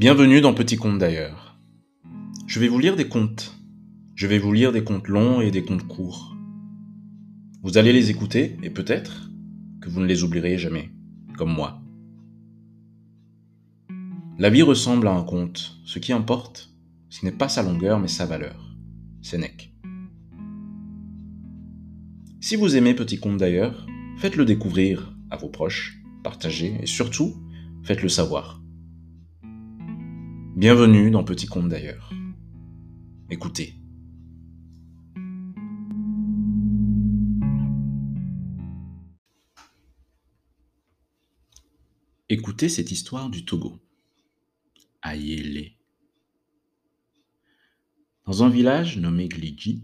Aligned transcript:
Bienvenue 0.00 0.40
dans 0.40 0.54
Petit 0.54 0.78
Conte 0.78 0.96
d'ailleurs. 0.96 1.58
Je 2.46 2.58
vais 2.58 2.68
vous 2.68 2.78
lire 2.78 2.96
des 2.96 3.06
contes. 3.06 3.54
Je 4.14 4.26
vais 4.26 4.38
vous 4.38 4.50
lire 4.50 4.72
des 4.72 4.82
contes 4.82 5.08
longs 5.08 5.42
et 5.42 5.50
des 5.50 5.62
contes 5.62 5.86
courts. 5.86 6.34
Vous 7.62 7.76
allez 7.76 7.92
les 7.92 8.08
écouter 8.08 8.56
et 8.62 8.70
peut-être 8.70 9.30
que 9.82 9.90
vous 9.90 10.00
ne 10.00 10.06
les 10.06 10.24
oublierez 10.24 10.56
jamais, 10.56 10.90
comme 11.36 11.52
moi. 11.52 11.82
La 14.38 14.48
vie 14.48 14.62
ressemble 14.62 15.06
à 15.06 15.12
un 15.12 15.22
conte. 15.22 15.78
Ce 15.84 15.98
qui 15.98 16.14
importe, 16.14 16.70
ce 17.10 17.26
n'est 17.26 17.30
pas 17.30 17.50
sa 17.50 17.62
longueur 17.62 18.00
mais 18.00 18.08
sa 18.08 18.24
valeur. 18.24 18.74
Sénèque. 19.20 19.74
Si 22.40 22.56
vous 22.56 22.74
aimez 22.74 22.94
Petit 22.94 23.20
Conte 23.20 23.36
d'ailleurs, 23.36 23.86
faites-le 24.16 24.46
découvrir 24.46 25.14
à 25.28 25.36
vos 25.36 25.50
proches, 25.50 25.98
partagez 26.24 26.78
et 26.80 26.86
surtout, 26.86 27.34
faites-le 27.82 28.08
savoir. 28.08 28.59
Bienvenue 30.60 31.10
dans 31.10 31.24
Petit 31.24 31.46
Conte 31.46 31.70
d'ailleurs. 31.70 32.12
Écoutez. 33.30 33.76
Écoutez 42.28 42.68
cette 42.68 42.90
histoire 42.90 43.30
du 43.30 43.46
Togo. 43.46 43.80
Ayele. 45.02 45.72
Dans 48.26 48.42
un 48.42 48.50
village 48.50 48.98
nommé 48.98 49.28
Glidji, 49.28 49.82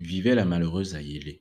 vivait 0.00 0.34
la 0.34 0.44
malheureuse 0.44 0.96
Ayele. 0.96 1.38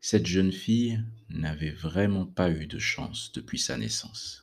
Cette 0.00 0.26
jeune 0.26 0.52
fille 0.52 1.02
n'avait 1.28 1.72
vraiment 1.72 2.24
pas 2.24 2.52
eu 2.52 2.68
de 2.68 2.78
chance 2.78 3.32
depuis 3.32 3.58
sa 3.58 3.76
naissance. 3.76 4.41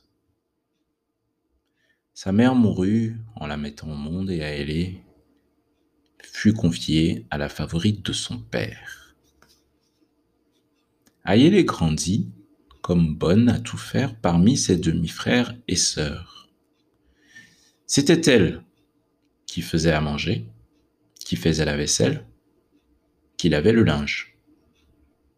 Sa 2.14 2.32
mère 2.32 2.54
mourut 2.54 3.16
en 3.36 3.46
la 3.46 3.56
mettant 3.56 3.90
au 3.90 3.94
monde 3.94 4.30
et 4.30 4.38
elle 4.38 4.94
fut 6.22 6.52
confiée 6.52 7.26
à 7.30 7.38
la 7.38 7.48
favorite 7.48 8.04
de 8.04 8.12
son 8.12 8.38
père. 8.38 9.16
Ayele 11.24 11.64
grandit 11.64 12.30
comme 12.82 13.14
bonne 13.14 13.48
à 13.48 13.60
tout 13.60 13.76
faire 13.76 14.18
parmi 14.18 14.56
ses 14.56 14.76
demi-frères 14.76 15.54
et 15.68 15.76
sœurs. 15.76 16.48
C'était 17.86 18.30
elle 18.30 18.62
qui 19.46 19.62
faisait 19.62 19.92
à 19.92 20.00
manger, 20.00 20.46
qui 21.18 21.36
faisait 21.36 21.64
la 21.64 21.76
vaisselle, 21.76 22.26
qui 23.36 23.48
lavait 23.48 23.72
le 23.72 23.84
linge, 23.84 24.36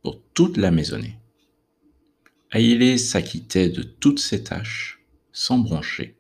pour 0.03 0.23
toute 0.35 0.57
la 0.57 0.71
maisonnée. 0.71 1.19
Ayele 2.53 2.99
s'acquittait 2.99 3.71
de 3.71 3.83
toutes 3.83 4.19
ses 4.19 4.45
tâches 4.45 5.05
sans 5.33 5.59
broncher. 5.59 6.17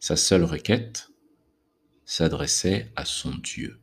Sa 0.00 0.14
seule 0.14 0.44
requête 0.44 1.10
s'adressait 2.04 2.92
à 2.94 3.04
son 3.04 3.34
Dieu. 3.34 3.80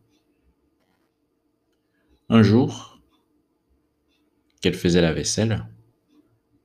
Un 2.30 2.42
jour, 2.42 3.02
qu'elle 4.62 4.74
faisait 4.74 5.02
la 5.02 5.14
vaisselle, 5.14 5.68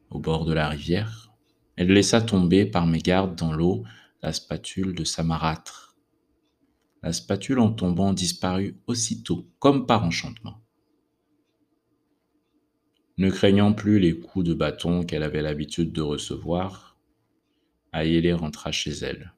au 0.08 0.20
bord 0.20 0.44
de 0.44 0.52
la 0.52 0.68
rivière, 0.68 1.32
elle 1.76 1.92
laissa 1.92 2.22
tomber 2.22 2.64
par 2.64 2.86
mégarde 2.86 3.34
dans 3.36 3.52
l'eau 3.52 3.84
la 4.22 4.32
spatule 4.32 4.94
de 4.94 5.04
sa 5.04 5.24
marâtre. 5.24 5.96
La 7.02 7.12
spatule 7.12 7.58
en 7.58 7.72
tombant 7.72 8.12
disparut 8.12 8.76
aussitôt, 8.86 9.48
comme 9.58 9.86
par 9.86 10.04
enchantement. 10.04 10.62
Ne 13.18 13.30
craignant 13.30 13.72
plus 13.72 13.98
les 13.98 14.18
coups 14.18 14.46
de 14.46 14.54
bâton 14.54 15.02
qu'elle 15.02 15.22
avait 15.24 15.42
l'habitude 15.42 15.92
de 15.92 16.02
recevoir, 16.02 16.98
Ayélé 17.92 18.32
rentra 18.32 18.70
chez 18.70 18.92
elle. 18.92 19.32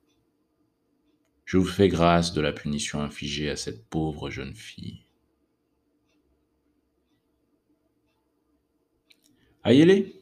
Je 1.53 1.59
vous 1.59 1.67
fais 1.67 1.89
grâce 1.89 2.33
de 2.33 2.41
la 2.41 2.51
punition 2.51 3.03
infligée 3.03 3.51
à 3.51 3.57
cette 3.57 3.87
pauvre 3.91 4.31
jeune 4.31 4.55
fille. 4.55 5.05
Ayele, 9.63 10.15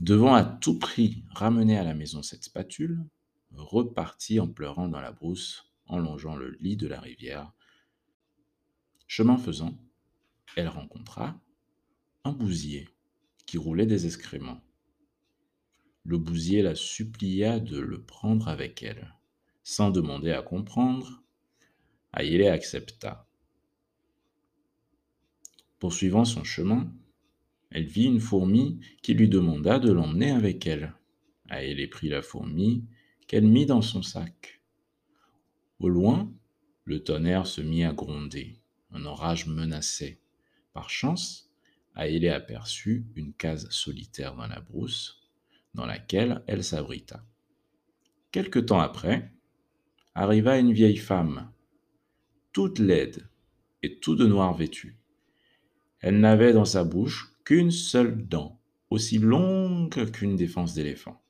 devant 0.00 0.34
à 0.34 0.42
tout 0.42 0.76
prix 0.76 1.22
ramener 1.30 1.78
à 1.78 1.84
la 1.84 1.94
maison 1.94 2.24
cette 2.24 2.42
spatule, 2.42 3.04
repartit 3.52 4.40
en 4.40 4.48
pleurant 4.48 4.88
dans 4.88 5.00
la 5.00 5.12
brousse 5.12 5.72
en 5.86 6.00
longeant 6.00 6.34
le 6.34 6.56
lit 6.58 6.76
de 6.76 6.88
la 6.88 6.98
rivière. 6.98 7.52
Chemin 9.06 9.38
faisant, 9.38 9.78
elle 10.56 10.66
rencontra 10.66 11.40
un 12.24 12.32
bousier 12.32 12.88
qui 13.46 13.56
roulait 13.56 13.86
des 13.86 14.04
excréments. 14.04 14.60
Le 16.04 16.18
bousier 16.18 16.62
la 16.62 16.74
supplia 16.74 17.60
de 17.60 17.78
le 17.78 18.02
prendre 18.02 18.48
avec 18.48 18.82
elle. 18.82 19.14
Sans 19.62 19.90
demander 19.90 20.32
à 20.32 20.42
comprendre, 20.42 21.22
Aïlé 22.12 22.48
accepta. 22.48 23.26
Poursuivant 25.78 26.24
son 26.24 26.44
chemin, 26.44 26.92
elle 27.70 27.86
vit 27.86 28.04
une 28.04 28.20
fourmi 28.20 28.80
qui 29.02 29.14
lui 29.14 29.28
demanda 29.28 29.78
de 29.78 29.92
l'emmener 29.92 30.32
avec 30.32 30.66
elle. 30.66 30.94
Aïlé 31.48 31.86
prit 31.86 32.08
la 32.08 32.20
fourmi 32.20 32.84
qu'elle 33.26 33.46
mit 33.46 33.66
dans 33.66 33.82
son 33.82 34.02
sac. 34.02 34.60
Au 35.78 35.88
loin, 35.88 36.32
le 36.84 37.02
tonnerre 37.02 37.46
se 37.46 37.60
mit 37.60 37.84
à 37.84 37.92
gronder. 37.92 38.60
Un 38.90 39.06
orage 39.06 39.46
menaçait. 39.46 40.20
Par 40.72 40.90
chance, 40.90 41.50
Aïlé 41.94 42.28
aperçut 42.28 43.06
une 43.14 43.32
case 43.32 43.70
solitaire 43.70 44.34
dans 44.34 44.48
la 44.48 44.60
brousse 44.60 45.21
dans 45.74 45.86
laquelle 45.86 46.42
elle 46.46 46.64
s'abrita. 46.64 47.24
Quelque 48.30 48.58
temps 48.58 48.80
après, 48.80 49.32
arriva 50.14 50.58
une 50.58 50.72
vieille 50.72 50.96
femme, 50.96 51.50
toute 52.52 52.78
laide 52.78 53.28
et 53.82 53.98
tout 53.98 54.16
de 54.16 54.26
noir 54.26 54.54
vêtue. 54.54 54.98
Elle 56.00 56.20
n'avait 56.20 56.52
dans 56.52 56.64
sa 56.64 56.84
bouche 56.84 57.32
qu'une 57.44 57.70
seule 57.70 58.26
dent, 58.26 58.60
aussi 58.90 59.18
longue 59.18 60.10
qu'une 60.10 60.36
défense 60.36 60.74
d'éléphant. 60.74 61.22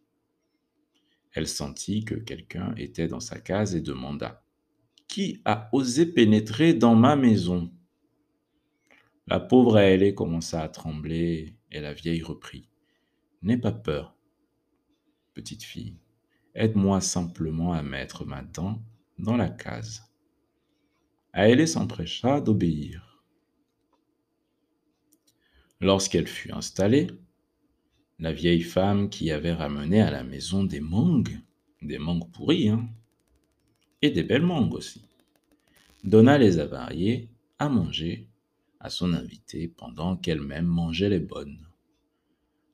Elle 1.33 1.49
sentit 1.49 2.05
que 2.05 2.15
quelqu'un 2.15 2.75
était 2.77 3.09
dans 3.09 3.21
sa 3.21 3.39
case 3.39 3.75
et 3.75 3.81
demanda 3.81 4.45
Qui 5.09 5.41
a 5.45 5.69
osé 5.73 6.07
pénétrer 6.07 6.75
dans 6.75 6.95
ma 6.95 7.17
maison? 7.17 7.73
La 9.27 9.41
pauvre 9.41 9.77
Aélée 9.77 10.15
commença 10.15 10.63
à 10.63 10.69
trembler 10.69 11.57
et 11.71 11.81
la 11.81 11.95
vieille 11.95 12.23
reprit 12.23 12.69
N'aie 13.41 13.57
pas 13.57 13.73
peur, 13.73 14.15
petite 15.35 15.63
fille, 15.63 15.97
aide-moi 16.55 17.01
simplement 17.01 17.73
à 17.73 17.83
mettre 17.83 18.25
ma 18.25 18.43
dent 18.43 18.83
dans 19.19 19.37
la 19.37 19.49
case. 19.49 20.03
Aélé 21.33 21.67
s'empressa 21.67 22.41
d'obéir. 22.41 23.25
Lorsqu'elle 25.81 26.29
fut 26.29 26.53
installée, 26.53 27.09
la 28.19 28.33
vieille 28.33 28.63
femme 28.63 29.09
qui 29.09 29.31
avait 29.31 29.53
ramené 29.53 30.01
à 30.01 30.11
la 30.11 30.23
maison 30.23 30.63
des 30.63 30.81
mangues, 30.81 31.41
des 31.81 31.99
mangues 31.99 32.31
pourries, 32.31 32.69
hein, 32.69 32.89
et 34.01 34.11
des 34.11 34.23
belles 34.23 34.47
mangues 34.47 34.75
aussi, 34.75 35.05
donna 36.05 36.39
les 36.39 36.59
avariés 36.59 37.29
à 37.59 37.69
manger 37.69 38.29
à 38.79 38.91
son 38.91 39.13
invité 39.15 39.69
pendant 39.69 40.17
qu'elle-même 40.17 40.67
mangeait 40.67 41.09
les 41.09 41.21
bonnes. 41.21 41.72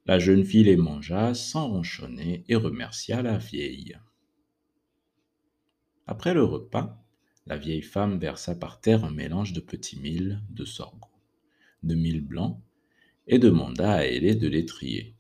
La 0.08 0.18
jeune 0.18 0.42
fille 0.42 0.64
les 0.64 0.78
mangea 0.78 1.34
sans 1.34 1.68
ronchonner 1.68 2.42
et 2.48 2.56
remercia 2.56 3.20
la 3.20 3.36
vieille. 3.36 3.98
Après 6.06 6.32
le 6.32 6.42
repas, 6.42 7.04
la 7.44 7.58
vieille 7.58 7.82
femme 7.82 8.18
versa 8.18 8.54
par 8.54 8.80
terre 8.80 9.04
un 9.04 9.10
mélange 9.10 9.52
de 9.52 9.60
petits 9.60 10.00
mille, 10.00 10.40
de 10.48 10.64
sorgho, 10.64 11.10
de 11.82 11.94
mille 11.94 12.22
blanc, 12.22 12.62
et 13.26 13.38
demanda 13.38 13.92
à 13.92 14.04
Aélé 14.06 14.34
de 14.34 14.48
les 14.48 14.64
trier. 14.64 15.14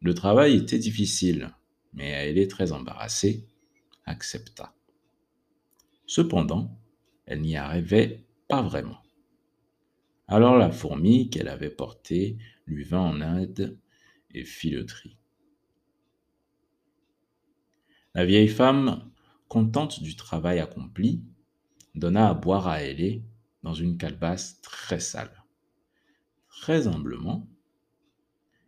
Le 0.00 0.12
travail 0.12 0.56
était 0.56 0.80
difficile, 0.80 1.54
mais 1.92 2.14
Aélé, 2.14 2.48
très 2.48 2.72
embarrassée, 2.72 3.46
accepta. 4.06 4.74
Cependant, 6.06 6.76
elle 7.26 7.42
n'y 7.42 7.56
arrivait 7.56 8.24
pas 8.48 8.60
vraiment. 8.60 8.98
Alors 10.26 10.58
la 10.58 10.72
fourmi 10.72 11.30
qu'elle 11.30 11.48
avait 11.48 11.70
portée 11.70 12.38
lui 12.66 12.82
vint 12.82 12.98
en 12.98 13.38
aide 13.38 13.78
et 14.34 14.44
fileterie. 14.44 15.16
La 18.14 18.24
vieille 18.24 18.48
femme, 18.48 19.10
contente 19.48 20.02
du 20.02 20.16
travail 20.16 20.60
accompli, 20.60 21.22
donna 21.94 22.28
à 22.28 22.34
boire 22.34 22.68
à 22.68 22.74
Aélé 22.74 23.22
dans 23.62 23.74
une 23.74 23.96
calebasse 23.96 24.60
très 24.60 25.00
sale. 25.00 25.44
Très 26.48 26.86
humblement, 26.86 27.48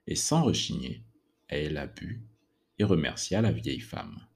et 0.07 0.17
sans 0.17 0.43
rechigner, 0.43 1.05
elle 1.49 1.77
a 1.77 1.87
bu 1.87 2.23
et 2.79 2.85
remercia 2.85 3.41
la 3.41 3.53
vieille 3.53 3.81
femme. 3.81 4.27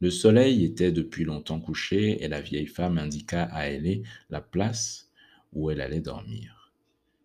Le 0.00 0.10
soleil 0.10 0.64
était 0.64 0.92
depuis 0.92 1.24
longtemps 1.24 1.60
couché 1.60 2.22
et 2.22 2.28
la 2.28 2.42
vieille 2.42 2.66
femme 2.66 2.98
indiqua 2.98 3.44
à 3.44 3.60
Aélé 3.60 4.02
la 4.28 4.42
place 4.42 5.10
où 5.52 5.70
elle 5.70 5.80
allait 5.80 6.00
dormir. 6.00 6.74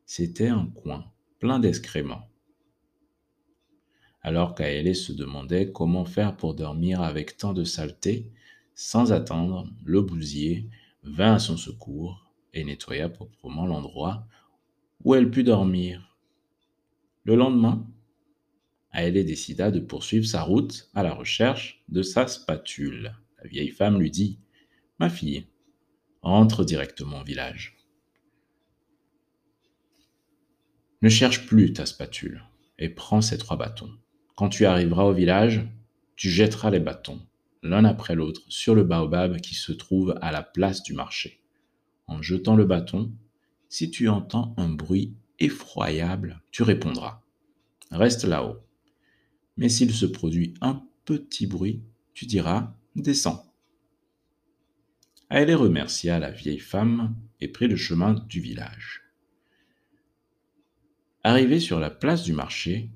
C'était 0.05 0.47
un 0.47 0.67
coin 0.67 1.11
plein 1.39 1.59
d'excréments 1.59 2.30
Alors 4.23 4.53
qu'Aélé 4.53 4.93
se 4.93 5.11
demandait 5.11 5.71
comment 5.71 6.05
faire 6.05 6.37
pour 6.37 6.53
dormir 6.53 7.01
avec 7.01 7.37
tant 7.37 7.53
de 7.53 7.63
saleté, 7.63 8.31
sans 8.75 9.11
attendre, 9.11 9.67
le 9.83 10.01
bousier 10.01 10.69
vint 11.03 11.35
à 11.35 11.39
son 11.39 11.57
secours 11.57 12.31
et 12.53 12.63
nettoya 12.63 13.09
proprement 13.09 13.65
l'endroit 13.65 14.27
où 15.03 15.15
elle 15.15 15.31
put 15.31 15.43
dormir. 15.43 16.15
Le 17.23 17.35
lendemain, 17.35 17.87
Aélé 18.91 19.23
décida 19.23 19.71
de 19.71 19.79
poursuivre 19.79 20.25
sa 20.25 20.43
route 20.43 20.89
à 20.93 21.01
la 21.01 21.13
recherche 21.13 21.81
de 21.87 22.01
sa 22.01 22.27
spatule. 22.27 23.15
La 23.41 23.49
vieille 23.49 23.69
femme 23.69 23.99
lui 23.99 24.11
dit 24.11 24.37
Ma 24.99 25.09
fille, 25.09 25.47
entre 26.21 26.65
directement 26.65 27.21
au 27.21 27.23
village. 27.23 27.77
Ne 31.01 31.09
cherche 31.09 31.47
plus 31.47 31.73
ta 31.73 31.85
spatule 31.85 32.43
et 32.77 32.89
prends 32.89 33.21
ces 33.21 33.37
trois 33.37 33.57
bâtons. 33.57 33.91
Quand 34.35 34.49
tu 34.49 34.65
arriveras 34.65 35.03
au 35.03 35.13
village, 35.13 35.67
tu 36.15 36.29
jetteras 36.29 36.69
les 36.69 36.79
bâtons, 36.79 37.19
l'un 37.63 37.85
après 37.85 38.15
l'autre, 38.15 38.41
sur 38.47 38.75
le 38.75 38.83
baobab 38.83 39.39
qui 39.39 39.55
se 39.55 39.71
trouve 39.71 40.17
à 40.21 40.31
la 40.31 40.43
place 40.43 40.83
du 40.83 40.93
marché. 40.93 41.41
En 42.07 42.21
jetant 42.21 42.55
le 42.55 42.65
bâton, 42.65 43.11
si 43.69 43.89
tu 43.89 44.09
entends 44.09 44.53
un 44.57 44.69
bruit 44.69 45.15
effroyable, 45.39 46.41
tu 46.51 46.63
répondras. 46.63 47.23
Reste 47.89 48.25
là-haut. 48.25 48.57
Mais 49.57 49.69
s'il 49.69 49.93
se 49.93 50.05
produit 50.05 50.53
un 50.61 50.83
petit 51.05 51.47
bruit, 51.47 51.83
tu 52.13 52.25
diras 52.25 52.75
Descends. 52.95 53.45
Elle 55.29 55.55
remercia 55.55 56.19
la 56.19 56.29
vieille 56.29 56.59
femme 56.59 57.15
et 57.39 57.47
prit 57.47 57.67
le 57.67 57.77
chemin 57.77 58.13
du 58.27 58.41
village. 58.41 59.01
Arrivée 61.23 61.59
sur 61.59 61.79
la 61.79 61.89
place 61.89 62.23
du 62.23 62.33
marché, 62.33 62.89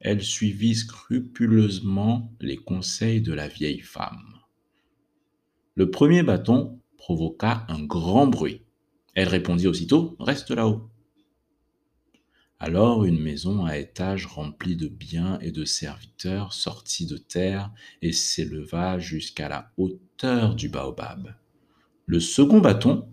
elle 0.00 0.22
suivit 0.22 0.74
scrupuleusement 0.74 2.32
les 2.40 2.56
conseils 2.56 3.20
de 3.20 3.32
la 3.32 3.48
vieille 3.48 3.80
femme. 3.80 4.38
Le 5.74 5.90
premier 5.90 6.22
bâton 6.22 6.80
provoqua 6.96 7.64
un 7.68 7.82
grand 7.82 8.26
bruit. 8.26 8.62
Elle 9.14 9.28
répondit 9.28 9.66
aussitôt 9.66 10.16
Reste 10.18 10.50
là-haut. 10.50 10.88
Alors 12.60 13.04
une 13.04 13.20
maison 13.20 13.64
à 13.64 13.78
étage 13.78 14.26
remplie 14.26 14.76
de 14.76 14.88
biens 14.88 15.38
et 15.40 15.52
de 15.52 15.64
serviteurs 15.64 16.52
sortit 16.52 17.06
de 17.06 17.16
terre 17.16 17.72
et 18.02 18.12
s'éleva 18.12 18.98
jusqu'à 18.98 19.48
la 19.48 19.72
hauteur 19.76 20.56
du 20.56 20.68
baobab. 20.68 21.34
Le 22.06 22.18
second 22.18 22.60
bâton 22.60 23.08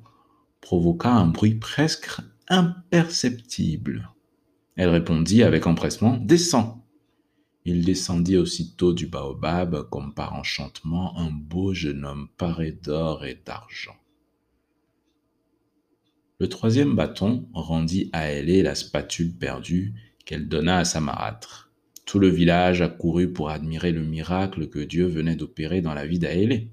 provoqua 0.61 1.11
un 1.11 1.27
bruit 1.27 1.55
presque 1.55 2.09
imperceptible. 2.47 4.09
Elle 4.75 4.89
répondit 4.89 5.43
avec 5.43 5.67
empressement 5.67 6.17
Descends. 6.17 6.85
Il 7.63 7.85
descendit 7.85 8.37
aussitôt 8.37 8.93
du 8.93 9.07
baobab 9.07 9.89
comme 9.89 10.13
par 10.13 10.33
enchantement 10.33 11.17
un 11.17 11.31
beau 11.31 11.73
jeune 11.73 12.05
homme 12.05 12.27
paré 12.37 12.71
d'or 12.71 13.25
et 13.25 13.41
d'argent. 13.45 13.95
Le 16.39 16.49
troisième 16.49 16.95
bâton 16.95 17.47
rendit 17.53 18.09
à 18.11 18.29
Aélé 18.31 18.61
la 18.61 18.75
spatule 18.75 19.33
perdue 19.33 19.93
qu'elle 20.25 20.49
donna 20.49 20.79
à 20.79 20.85
sa 20.85 20.99
marâtre. 20.99 21.71
Tout 22.05 22.19
le 22.19 22.27
village 22.27 22.81
accourut 22.81 23.31
pour 23.31 23.49
admirer 23.49 23.93
le 23.93 24.03
miracle 24.03 24.67
que 24.67 24.79
Dieu 24.79 25.05
venait 25.05 25.37
d'opérer 25.37 25.81
dans 25.81 25.93
la 25.93 26.05
vie 26.05 26.19
d'Aélé. 26.19 26.69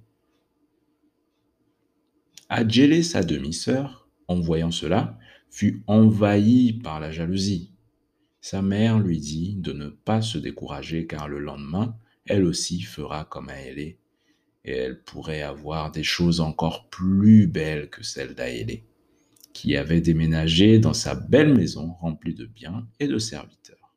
Adjélé, 2.48 3.02
sa 3.02 3.22
demi-sœur, 3.22 4.08
en 4.28 4.40
voyant 4.40 4.72
cela, 4.72 5.18
fut 5.48 5.82
envahie 5.86 6.74
par 6.74 7.00
la 7.00 7.10
jalousie. 7.10 7.71
Sa 8.42 8.60
mère 8.60 8.98
lui 8.98 9.20
dit 9.20 9.54
de 9.54 9.72
ne 9.72 9.88
pas 9.88 10.20
se 10.20 10.36
décourager 10.36 11.06
car 11.06 11.28
le 11.28 11.38
lendemain, 11.38 11.96
elle 12.26 12.44
aussi 12.44 12.82
fera 12.82 13.24
comme 13.24 13.48
Aélé, 13.48 14.00
et 14.64 14.72
elle 14.72 15.00
pourrait 15.00 15.42
avoir 15.42 15.92
des 15.92 16.02
choses 16.02 16.40
encore 16.40 16.88
plus 16.88 17.46
belles 17.46 17.88
que 17.88 18.02
celles 18.02 18.34
d'Aélé, 18.34 18.84
qui 19.52 19.76
avait 19.76 20.00
déménagé 20.00 20.80
dans 20.80 20.92
sa 20.92 21.14
belle 21.14 21.54
maison 21.54 21.92
remplie 21.92 22.34
de 22.34 22.44
biens 22.44 22.88
et 22.98 23.06
de 23.06 23.16
serviteurs. 23.16 23.94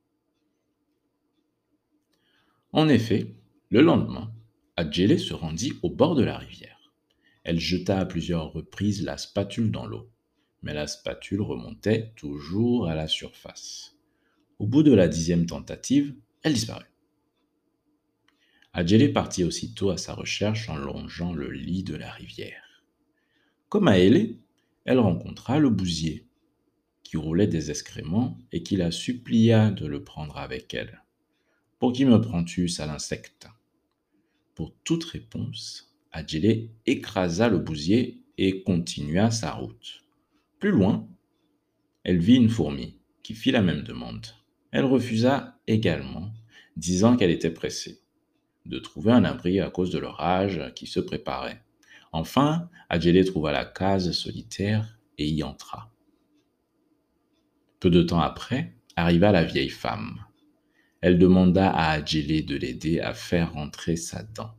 En 2.72 2.88
effet, 2.88 3.34
le 3.72 3.82
lendemain, 3.82 4.32
Adjélé 4.78 5.18
se 5.18 5.34
rendit 5.34 5.74
au 5.82 5.90
bord 5.90 6.14
de 6.14 6.24
la 6.24 6.38
rivière. 6.38 6.94
Elle 7.44 7.60
jeta 7.60 8.00
à 8.00 8.06
plusieurs 8.06 8.54
reprises 8.54 9.04
la 9.04 9.18
spatule 9.18 9.72
dans 9.72 9.88
l'eau, 9.88 10.12
mais 10.62 10.76
la 10.76 10.86
spatule 10.86 11.42
remontait 11.42 12.14
toujours 12.16 12.88
à 12.88 12.94
la 12.94 13.08
surface. 13.08 13.95
Au 14.58 14.68
bout 14.68 14.84
de 14.84 14.94
la 14.94 15.10
dixième 15.10 15.46
tentative, 15.46 16.16
elle 16.42 16.54
disparut. 16.54 16.90
Adjélé 18.72 19.10
partit 19.10 19.44
aussitôt 19.44 19.90
à 19.90 19.98
sa 19.98 20.14
recherche 20.14 20.70
en 20.70 20.78
longeant 20.78 21.34
le 21.34 21.52
lit 21.52 21.84
de 21.84 21.96
la 21.96 22.10
rivière. 22.10 22.84
Comme 23.68 23.90
à 23.90 24.00
Hélé, 24.00 24.40
elle 24.86 25.00
rencontra 25.00 25.60
le 25.60 25.70
bousier, 25.70 26.28
qui 27.04 27.18
roulait 27.18 27.48
des 27.48 27.70
excréments 27.70 28.38
et 28.54 28.64
qui 28.64 28.78
la 28.78 28.92
supplia 28.92 29.72
de 29.72 29.86
le 29.86 30.04
prendre 30.04 30.38
avec 30.38 30.74
elle. 30.74 31.04
Pour 31.80 31.92
qui 31.92 32.06
me 32.06 32.22
prends-tu, 32.22 32.70
sale 32.70 32.90
insecte? 32.92 33.48
Pour 34.54 34.74
toute 34.86 35.04
réponse, 35.04 35.94
Adjélé 36.14 36.72
écrasa 36.86 37.50
le 37.50 37.60
bousier 37.60 38.24
et 38.38 38.64
continua 38.64 39.32
sa 39.32 39.52
route. 39.52 40.06
Plus 40.60 40.72
loin, 40.72 41.10
elle 42.04 42.20
vit 42.20 42.36
une 42.38 42.50
fourmi 42.50 42.96
qui 43.22 43.34
fit 43.34 43.52
la 43.52 43.62
même 43.62 43.84
demande. 43.84 44.28
Elle 44.76 44.84
refusa 44.84 45.58
également, 45.68 46.34
disant 46.76 47.16
qu'elle 47.16 47.32
était 47.32 47.50
pressée 47.50 48.02
de 48.66 48.78
trouver 48.78 49.14
un 49.14 49.24
abri 49.24 49.62
à 49.62 49.70
cause 49.70 49.90
de 49.90 50.00
l'orage 50.00 50.62
qui 50.76 50.86
se 50.86 51.00
préparait. 51.00 51.64
Enfin, 52.12 52.70
Adjélé 52.90 53.24
trouva 53.24 53.54
la 53.54 53.64
case 53.64 54.12
solitaire 54.12 55.00
et 55.18 55.30
y 55.30 55.44
entra. 55.44 55.94
Peu 57.80 57.90
de 57.90 58.04
temps 58.04 58.20
après, 58.20 58.76
arriva 58.98 59.32
la 59.32 59.46
vieille 59.46 59.70
femme. 59.70 60.26
Elle 61.00 61.20
demanda 61.20 61.72
à 61.72 61.92
Adjélé 61.92 62.42
de 62.42 62.58
l'aider 62.58 63.00
à 63.00 63.14
faire 63.14 63.54
rentrer 63.54 63.96
sa 63.96 64.24
dent. 64.24 64.58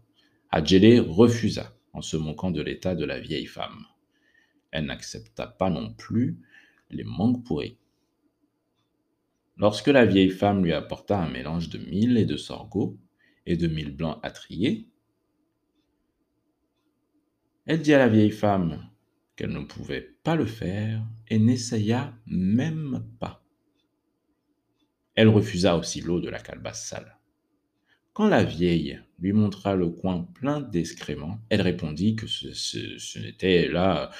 Adjélé 0.51 0.99
refusa 0.99 1.77
en 1.93 2.01
se 2.01 2.17
moquant 2.17 2.51
de 2.51 2.63
l'état 2.63 2.95
de 2.95 3.05
la 3.05 3.21
vieille 3.21 3.45
femme. 3.45 3.85
Elle 4.71 4.87
n'accepta 4.87 5.47
pas 5.47 5.69
non 5.69 5.93
plus 5.93 6.39
les 6.89 7.05
mangues 7.05 7.45
pourries. 7.45 7.77
Lorsque 9.59 9.89
la 9.89 10.05
vieille 10.05 10.31
femme 10.31 10.65
lui 10.65 10.73
apporta 10.73 11.19
un 11.19 11.31
mélange 11.31 11.71
de 11.71 11.79
mil 11.79 12.19
et 12.19 12.27
de 12.27 12.37
sorgho 12.37 12.99
et 13.47 13.57
de 13.57 13.69
mil 13.69 13.97
blanc 13.97 14.21
à 14.23 14.31
trier, 14.31 14.89
elle 17.65 17.81
dit 17.81 17.95
à 17.95 17.99
la 17.99 18.09
vieille 18.09 18.31
femme 18.31 18.91
qu'elle 19.35 19.53
ne 19.53 19.65
pouvait 19.65 20.17
pas 20.23 20.37
le 20.37 20.47
faire 20.47 21.03
et 21.29 21.39
n'essaya 21.39 22.15
même 22.27 23.07
pas. 23.19 23.43
Elle 25.15 25.29
refusa 25.29 25.77
aussi 25.77 26.01
l'eau 26.01 26.21
de 26.21 26.29
la 26.29 26.39
calebasse 26.39 26.87
sale. 26.87 27.19
Quand 28.13 28.29
la 28.29 28.45
vieille 28.45 29.01
lui 29.19 29.33
montra 29.33 29.75
le 29.75 29.89
coin 29.89 30.23
plein 30.23 30.61
d'excréments, 30.61 31.39
elle 31.49 31.63
répondit 31.63 32.17
que 32.17 32.27
ce, 32.27 33.19
n'était 33.19 33.69
là 33.69 34.11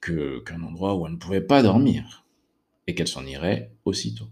qu'un 0.00 0.62
endroit 0.62 0.96
où 0.96 1.06
elle 1.06 1.14
ne 1.14 1.18
pouvait 1.18 1.40
pas 1.40 1.62
dormir, 1.62 2.23
et 2.86 2.94
qu'elle 2.94 3.08
s'en 3.08 3.26
irait 3.26 3.72
aussitôt. 3.84 4.28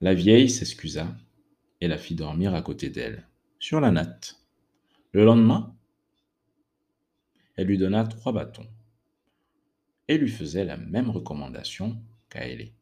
La 0.00 0.14
vieille 0.14 0.50
s'excusa 0.50 1.16
et 1.80 1.88
la 1.88 1.98
fit 1.98 2.14
dormir 2.14 2.54
à 2.54 2.62
côté 2.62 2.90
d'elle, 2.90 3.26
sur 3.58 3.80
la 3.80 3.90
natte. 3.90 4.40
Le 5.12 5.24
lendemain, 5.24 5.74
elle 7.56 7.66
lui 7.66 7.78
donna 7.78 8.04
trois 8.04 8.32
bâtons 8.32 8.68
et 10.08 10.18
lui 10.18 10.28
faisait 10.28 10.64
la 10.64 10.76
même 10.76 11.10
recommandation 11.10 12.00
qu'à 12.28 12.46
elle. 12.46 12.72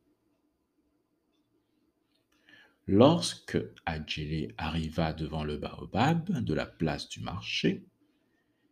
Lorsque 2.87 3.59
Adjélé 3.87 4.55
arriva 4.59 5.15
devant 5.15 5.45
le 5.45 5.57
baobab 5.57 6.41
de 6.41 6.53
la 6.53 6.67
place 6.67 7.09
du 7.09 7.21
marché, 7.21 7.87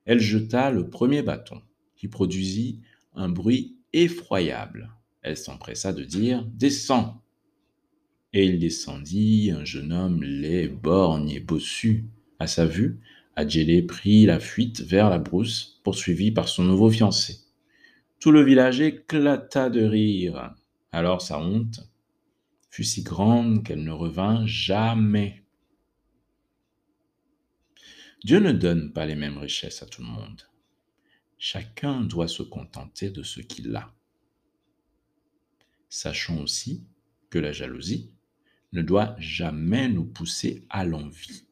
elle 0.04 0.20
jeta 0.20 0.70
le 0.70 0.90
premier 0.90 1.22
bâton, 1.22 1.62
qui 1.96 2.08
produisit 2.08 2.82
un 3.14 3.28
bruit 3.30 3.78
effroyable. 3.92 4.90
Elle 5.22 5.36
s'empressa 5.36 5.92
de 5.92 6.04
dire 6.04 6.44
Descends 6.54 7.22
Et 8.32 8.44
il 8.44 8.58
descendit, 8.58 9.52
un 9.54 9.64
jeune 9.64 9.92
homme 9.92 10.22
laid, 10.22 10.68
borgne 10.68 11.30
et 11.30 11.40
bossu. 11.40 12.06
À 12.38 12.46
sa 12.46 12.66
vue, 12.66 13.00
Adjélé 13.36 13.82
prit 13.82 14.26
la 14.26 14.40
fuite 14.40 14.80
vers 14.80 15.08
la 15.08 15.18
brousse, 15.18 15.80
poursuivi 15.84 16.32
par 16.32 16.48
son 16.48 16.64
nouveau 16.64 16.90
fiancé. 16.90 17.38
Tout 18.20 18.30
le 18.30 18.42
village 18.42 18.80
éclata 18.80 19.70
de 19.70 19.82
rire. 19.82 20.54
Alors 20.92 21.22
sa 21.22 21.38
honte 21.38 21.80
fut 22.70 22.84
si 22.84 23.02
grande 23.02 23.64
qu'elle 23.64 23.84
ne 23.84 23.92
revint 23.92 24.46
jamais. 24.46 25.42
Dieu 28.24 28.38
ne 28.38 28.52
donne 28.52 28.92
pas 28.92 29.06
les 29.06 29.16
mêmes 29.16 29.38
richesses 29.38 29.82
à 29.82 29.86
tout 29.86 30.02
le 30.02 30.08
monde. 30.08 30.42
Chacun 31.44 32.02
doit 32.02 32.28
se 32.28 32.44
contenter 32.44 33.10
de 33.10 33.24
ce 33.24 33.40
qu'il 33.40 33.74
a. 33.74 33.92
Sachons 35.88 36.40
aussi 36.40 36.84
que 37.30 37.38
la 37.40 37.50
jalousie 37.50 38.12
ne 38.72 38.80
doit 38.80 39.16
jamais 39.18 39.88
nous 39.88 40.04
pousser 40.04 40.64
à 40.70 40.84
l'envie. 40.84 41.44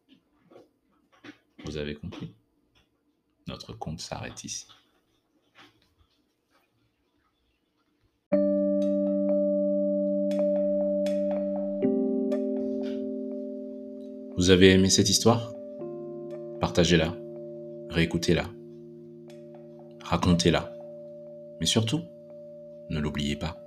Vous 1.65 1.77
avez 1.77 1.97
compris? 1.97 2.33
Notre 3.49 3.73
compte 3.73 4.01
s'arrête 4.01 4.45
ici. 4.45 4.69
Vous 14.37 14.51
avez 14.51 14.71
aimé 14.71 14.89
cette 14.89 15.09
histoire? 15.09 15.53
Partagez-la, 16.61 17.17
réécoutez-la, 17.89 18.49
racontez-la. 20.11 20.73
Mais 21.61 21.67
surtout, 21.67 22.03
ne 22.89 22.99
l'oubliez 22.99 23.37
pas. 23.37 23.60